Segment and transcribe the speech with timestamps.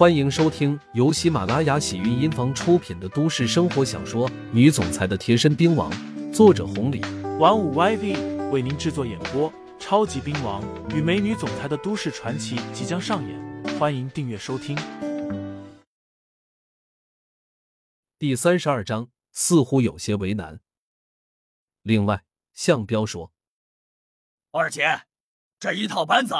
[0.00, 5.92] 欢迎收听由喜马拉雅喜韵音房出品的都市生活小说《女总裁的贴身兵王》，
[6.32, 7.02] 作者红礼，
[7.38, 9.52] 玩五 YV 为您制作演播。
[9.78, 14.74] 超级兵王与美女总裁的都市传奇即将上演，欢迎订阅收听。
[18.18, 20.60] 第三十二章似乎有些为难。
[21.82, 22.24] 另外，
[22.54, 23.34] 向彪说
[24.52, 25.02] ：“二姐，
[25.58, 26.34] 这一套班子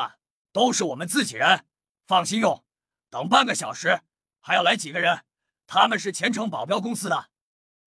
[0.50, 1.66] 都是我们自己人，
[2.06, 2.64] 放心用。
[3.10, 4.00] 等半个小时
[4.40, 5.24] 还要来几个人，
[5.66, 7.30] 他们是前程保镖公司的，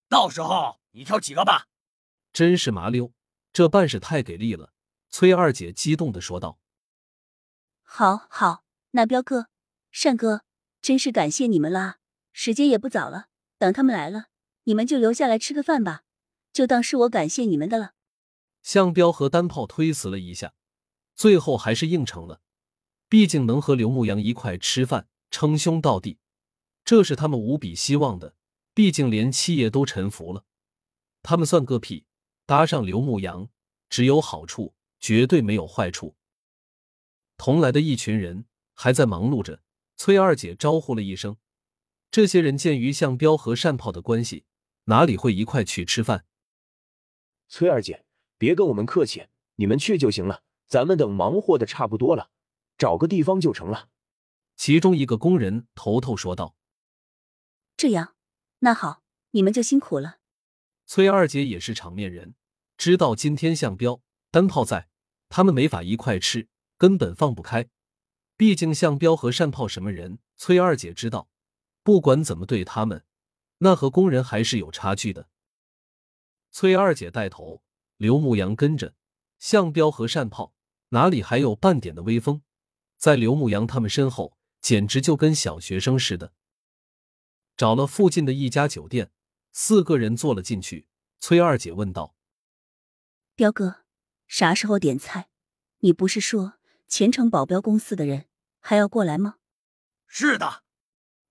[0.07, 1.67] 到时候你挑几个吧。”
[2.34, 3.13] 真是麻溜，
[3.51, 4.73] 这办事太给力了。
[5.09, 6.59] 崔二姐激动的说道
[7.84, 9.48] ：“好，好，那彪哥、
[9.91, 10.43] 善哥，
[10.81, 11.99] 真是感谢你们啦！
[12.31, 13.27] 时间也不早了，
[13.59, 14.26] 等他们来了，
[14.63, 16.01] 你们就留下来吃个饭吧，
[16.51, 17.93] 就当是我感谢你们的了。”
[18.63, 20.55] 向彪和单炮推辞了一下，
[21.15, 22.41] 最后还是应承了。
[23.07, 26.19] 毕竟能和刘牧阳一块吃饭，称兄道弟，
[26.85, 28.35] 这是他们无比希望的。
[28.75, 30.45] 毕竟连七爷都臣服了，
[31.23, 32.05] 他们算个屁！
[32.45, 33.49] 搭上刘牧阳，
[33.90, 34.75] 只有好处。
[34.99, 36.15] 绝对没有坏处。
[37.35, 39.62] 同来的一群人还在忙碌着，
[39.98, 41.35] 崔二姐招呼了一声。
[42.09, 44.45] 这些人鉴于向彪和善炮的关系，
[44.85, 46.25] 哪里会一块去吃饭？
[47.49, 48.05] 崔二姐，
[48.37, 50.43] 别跟我们客气，你们去就行了。
[50.68, 52.29] 咱们等忙活的差不多了，
[52.77, 53.90] 找个地方就成了。
[54.65, 56.55] 其中一个工人头头说道
[57.75, 58.15] ：“这样，
[58.59, 60.19] 那好，你们就辛苦了。”
[60.87, 62.35] 崔二姐也是场面人，
[62.77, 64.01] 知道今天项彪、
[64.31, 64.88] 单炮在。
[65.28, 66.47] 他们没法一块吃，
[66.78, 67.67] 根本放不开。
[68.38, 71.28] 毕竟项彪和单炮什么人，崔二姐知道。
[71.84, 73.03] 不管怎么对他们，
[73.57, 75.28] 那和工人还是有差距的。
[76.51, 77.61] 崔二姐带头，
[77.97, 78.95] 刘牧阳跟着，
[79.39, 80.53] 项彪和单炮
[80.91, 82.41] 哪里还有半点的威风？
[82.97, 86.33] 在刘牧阳他们身后，简直就跟小学生似的。
[87.56, 89.11] 找了附近的一家酒店，
[89.51, 90.88] 四个人坐了进去。
[91.19, 92.16] 崔二姐问道
[93.35, 93.84] ：“彪哥。”
[94.25, 95.29] 啥时候点菜？
[95.79, 96.57] 你不是说
[96.88, 98.28] 前程保镖公司的人
[98.59, 99.35] 还要过来吗？
[100.07, 100.63] 是的，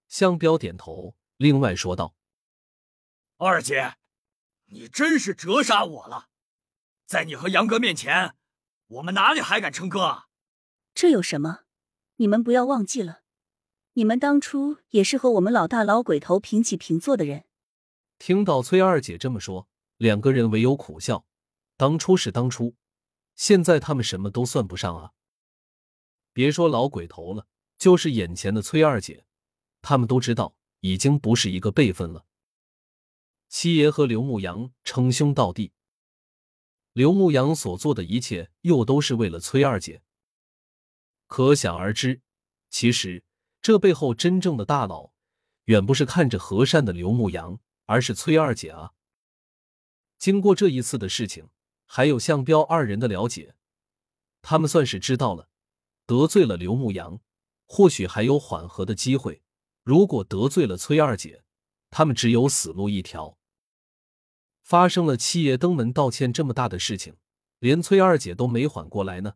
[0.06, 2.14] 向彪点头，另外说道
[3.38, 3.96] ：“二姐，
[4.66, 6.28] 你真是折杀我了，
[7.06, 8.36] 在你和杨哥面前，
[8.86, 10.28] 我们哪里还敢称哥啊？
[10.94, 11.64] 这有什么？
[12.16, 13.21] 你们不要忘记了，
[13.94, 17.44] 你们当初也是和我们老大老鬼头平起平坐的人。”
[18.18, 21.26] 听到崔二姐这么说，两个人唯有苦笑。
[21.76, 22.74] 当初是当初。
[23.34, 25.12] 现在他们什么都算不上啊！
[26.34, 27.46] 别说老鬼头了，
[27.78, 29.24] 就是眼前的崔二姐，
[29.80, 32.26] 他们都知道已经不是一个辈分了。
[33.48, 35.72] 七爷和刘牧阳称兄道弟，
[36.92, 40.02] 刘牧阳所做的一切又都是为了崔二姐，
[41.26, 42.20] 可想而知，
[42.68, 43.24] 其实
[43.62, 45.12] 这背后真正的大佬，
[45.64, 48.92] 远不是看着和善的刘牧阳，而是崔二姐啊！
[50.18, 51.48] 经过这一次的事情。
[51.94, 53.54] 还有向彪二人的了解，
[54.40, 55.50] 他们算是知道了，
[56.06, 57.20] 得罪了刘牧阳，
[57.66, 59.42] 或许还有缓和的机会；
[59.82, 61.44] 如果得罪了崔二姐，
[61.90, 63.36] 他们只有死路一条。
[64.62, 67.18] 发生了七爷登门道歉这么大的事情，
[67.58, 69.34] 连崔二姐都没缓过来呢，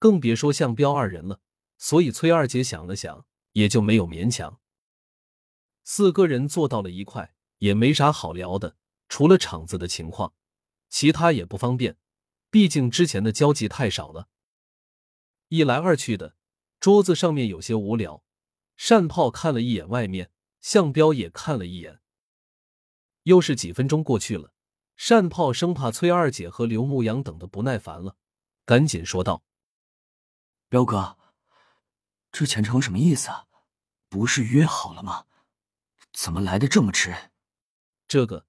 [0.00, 1.40] 更别说向彪二人了。
[1.78, 4.60] 所以崔二姐想了想，也就没有勉强。
[5.84, 8.76] 四个人坐到了一块，也没啥好聊的，
[9.08, 10.34] 除了厂子的情况。
[10.88, 11.96] 其他也不方便，
[12.50, 14.28] 毕竟之前的交集太少了。
[15.48, 16.36] 一来二去的，
[16.78, 18.22] 桌子上面有些无聊。
[18.76, 20.30] 单炮看了一眼外面，
[20.60, 22.00] 向彪也看了一眼。
[23.22, 24.52] 又是几分钟过去了，
[25.08, 28.16] 单炮生怕崔二姐和刘牧阳等的不耐烦了，
[28.64, 29.44] 赶紧说道
[30.68, 31.16] ：“彪哥，
[32.32, 33.46] 这前程什么意思啊？
[34.08, 35.26] 不是约好了吗？
[36.12, 37.30] 怎么来的这么迟？”
[38.08, 38.46] 这个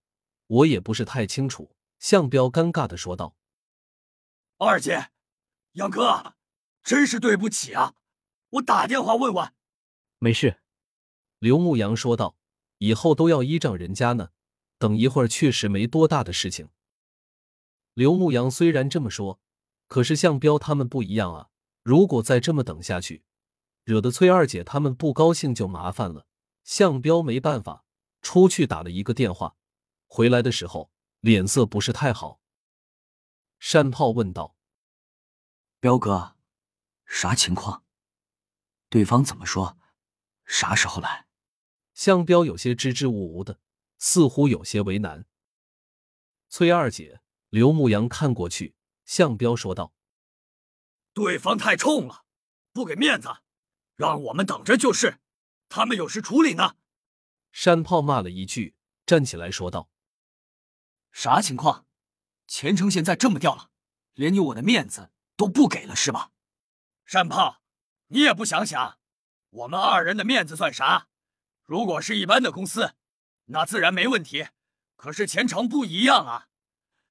[0.48, 1.76] 我也不是太清楚。
[2.00, 3.38] 向彪尴尬的说道
[4.60, 5.12] ：“二姐，
[5.74, 6.36] 杨哥，
[6.84, 7.94] 真是对不起啊！
[8.50, 9.54] 我打电话问问。”
[10.20, 10.60] 没事，
[11.40, 12.36] 刘牧阳说道
[12.80, 14.32] ：“以后都要依仗人家呢。
[14.78, 16.68] 等一会儿确实没多大的事情。”
[17.96, 19.40] 刘牧阳虽然这么说，
[19.88, 21.50] 可是向彪他们不一样啊！
[21.84, 23.24] 如果再这么等下去，
[23.84, 26.28] 惹得崔二姐他们不高兴就麻烦了。
[26.64, 27.86] 向彪没办法，
[28.22, 29.56] 出去打了一个电话，
[30.08, 30.92] 回来的时候。
[31.24, 32.42] 脸色不是太好，
[33.58, 34.58] 山炮问道
[35.80, 36.36] ：“彪哥，
[37.06, 37.86] 啥情况？
[38.90, 39.78] 对方怎么说？
[40.44, 41.28] 啥时候来？”
[41.96, 43.62] 向彪有些支支吾吾的，
[44.00, 45.26] 似乎有些为难。
[46.50, 48.76] 崔二姐、刘牧阳看过去，
[49.06, 49.94] 向彪说道
[51.16, 52.26] ：“对方太冲了，
[52.74, 53.30] 不给面子，
[53.96, 55.20] 让我们等着就是。
[55.70, 56.76] 他们有事处理呢。
[57.52, 58.76] 山炮骂了一句，
[59.06, 59.90] 站起来说道
[61.12, 61.88] ：“啥情况？
[62.48, 63.72] 前程现在这么掉了，
[64.14, 66.32] 连你我的面子都不给了是吧？”
[67.06, 67.62] 山炮，
[68.08, 69.00] 你也不想想，
[69.50, 71.08] 我们二人的面子算啥？
[71.64, 72.94] 如果是一般的公司，
[73.46, 74.48] 那自然没问题。
[74.96, 76.48] 可是前程不一样啊，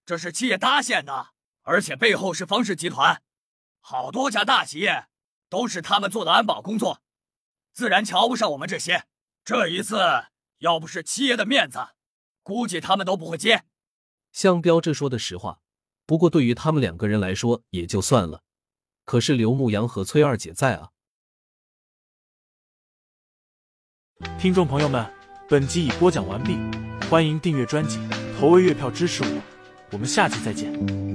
[0.05, 1.33] 这是企业搭线的，
[1.63, 3.23] 而且背后是方氏集团，
[3.81, 5.09] 好多家大企业
[5.53, 7.03] 都是他们做的安保工作，
[7.75, 9.05] 自然瞧不上我们这些。
[9.45, 9.99] 这一次
[10.61, 11.89] 要不是七爷的面子，
[12.43, 13.65] 估计他们都不会接。
[14.33, 15.61] 向彪这说的实话，
[16.07, 18.43] 不过对于他们两个人来说也就算了。
[19.05, 20.89] 可是刘牧阳和崔二姐在啊。
[24.39, 25.13] 听众朋友们，
[25.51, 26.57] 本集已播讲完毕，
[27.11, 27.99] 欢迎订阅专辑，
[28.41, 29.43] 投喂月票支持我，
[29.91, 31.12] 我们下集再见。